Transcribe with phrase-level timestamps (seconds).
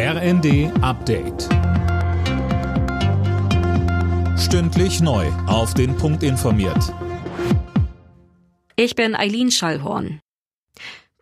[0.00, 1.48] RND Update.
[4.38, 5.26] Stündlich neu.
[5.48, 6.94] Auf den Punkt informiert.
[8.76, 10.20] Ich bin Eileen Schallhorn.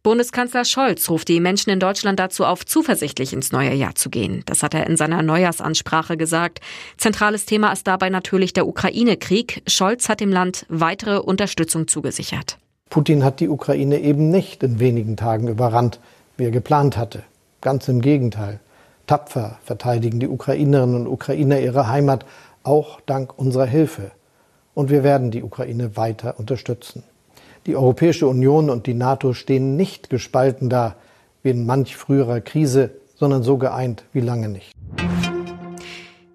[0.02, 4.42] Bundeskanzler Scholz ruft die Menschen in Deutschland dazu auf, zuversichtlich ins neue Jahr zu gehen.
[4.44, 6.60] Das hat er in seiner Neujahrsansprache gesagt.
[6.98, 9.62] Zentrales Thema ist dabei natürlich der Ukraine-Krieg.
[9.66, 12.58] Scholz hat dem Land weitere Unterstützung zugesichert.
[12.90, 15.98] Putin hat die Ukraine eben nicht in wenigen Tagen überrannt,
[16.36, 17.22] wie er geplant hatte.
[17.62, 18.60] Ganz im Gegenteil.
[19.06, 22.26] Tapfer verteidigen die Ukrainerinnen und Ukrainer ihre Heimat,
[22.62, 24.10] auch dank unserer Hilfe.
[24.74, 27.02] Und wir werden die Ukraine weiter unterstützen.
[27.66, 30.96] Die Europäische Union und die NATO stehen nicht gespalten da
[31.42, 34.75] wie in manch früherer Krise, sondern so geeint wie lange nicht.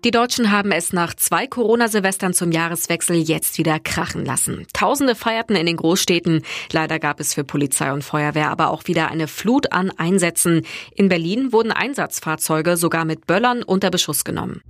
[0.04, 4.66] Die Deutschen haben es nach zwei Corona-Silvestern zum Jahreswechsel jetzt wieder krachen lassen.
[4.73, 6.42] Tausende feierten in den Großstädten.
[6.72, 10.66] Leider gab es für Polizei und Feuerwehr aber auch wieder eine Flut an Einsätzen.
[10.95, 14.62] In Berlin wurden Einsatzfahrzeuge sogar mit Böllern unter Beschuss genommen.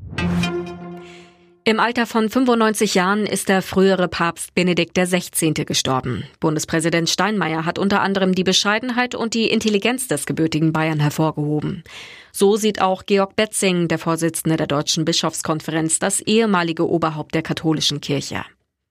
[1.63, 5.53] Im Alter von 95 Jahren ist der frühere Papst Benedikt XVI.
[5.63, 6.25] gestorben.
[6.41, 11.83] Bundespräsident Steinmeier hat unter anderem die Bescheidenheit und die Intelligenz des gebürtigen Bayern hervorgehoben.
[12.33, 18.01] So sieht auch Georg Betzing, der Vorsitzende der Deutschen Bischofskonferenz, das ehemalige Oberhaupt der katholischen
[18.01, 18.43] Kirche.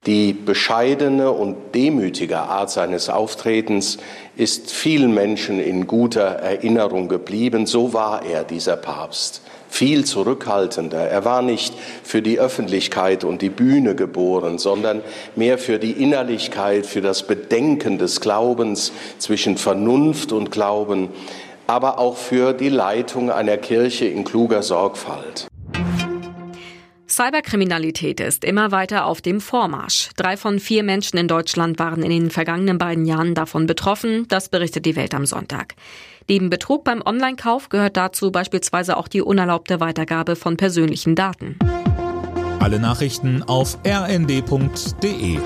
[0.07, 3.99] Die bescheidene und demütige Art seines Auftretens
[4.35, 7.67] ist vielen Menschen in guter Erinnerung geblieben.
[7.67, 11.09] So war er, dieser Papst viel zurückhaltender.
[11.09, 15.01] Er war nicht für die Öffentlichkeit und die Bühne geboren, sondern
[15.37, 21.09] mehr für die Innerlichkeit, für das Bedenken des Glaubens zwischen Vernunft und Glauben,
[21.71, 25.47] aber auch für die Leitung einer Kirche in kluger Sorgfalt.
[27.07, 30.11] Cyberkriminalität ist immer weiter auf dem Vormarsch.
[30.17, 34.27] Drei von vier Menschen in Deutschland waren in den vergangenen beiden Jahren davon betroffen.
[34.27, 35.77] Das berichtet die Welt am Sonntag.
[36.29, 41.57] Neben Betrug beim Online-Kauf gehört dazu beispielsweise auch die unerlaubte Weitergabe von persönlichen Daten.
[42.59, 45.39] Alle Nachrichten auf rnd.de